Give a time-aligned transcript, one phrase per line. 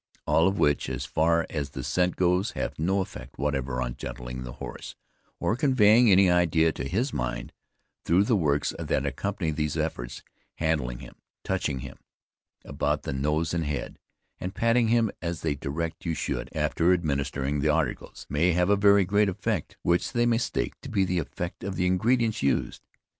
[0.25, 4.41] All of which, as far as the scent goes have no effect whatever in gentling
[4.41, 4.95] the horse,
[5.39, 7.53] or conveying any idea to his mind;
[8.05, 10.23] though the works that accompany these efforts
[10.55, 11.99] handling him, touching him
[12.65, 13.99] about the nose and head,
[14.39, 18.75] and patting him, as they direct you should, after administering the articles, may have a
[18.75, 22.81] very great effect, which they mistake to be the effect of the ingredients used.